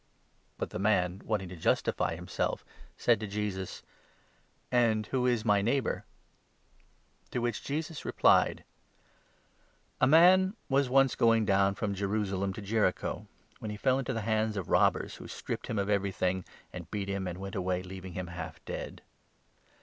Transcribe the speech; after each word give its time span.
But 0.57 0.71
the 0.71 0.79
man, 0.79 1.21
wanting 1.25 1.49
to 1.49 1.55
justify 1.55 2.15
himself, 2.15 2.65
said 2.97 3.19
to 3.19 3.27
Jesus:" 3.27 3.83
And 4.71 5.05
29 5.05 5.09
who 5.11 5.27
is 5.27 5.45
my 5.45 5.61
neighbour?" 5.61 6.05
To 7.29 7.37
which 7.37 7.63
Jesus 7.63 8.03
replied: 8.03 8.45
30 8.47 8.57
The 8.57 8.57
Good" 8.57 8.65
A 10.01 10.07
man 10.07 10.55
was 10.69 10.89
once 10.89 11.13
going 11.13 11.45
down 11.45 11.75
from 11.75 11.93
Jerusalem 11.93 12.49
Samaritan, 12.51 12.63
to 12.63 12.67
Jericho 12.67 13.27
when 13.59 13.69
he 13.69 13.77
fell 13.77 13.99
into 13.99 14.13
the 14.13 14.21
hands 14.21 14.57
of 14.57 14.69
robbers, 14.69 15.17
who 15.17 15.27
stripped 15.27 15.67
him 15.67 15.77
of 15.77 15.87
everything, 15.87 16.45
and 16.73 16.89
beat 16.89 17.07
him, 17.07 17.27
and 17.27 17.37
went 17.37 17.53
away 17.53 17.83
leaving 17.83 18.13
him 18.13 18.25
half 18.25 18.65
dead. 18.65 19.03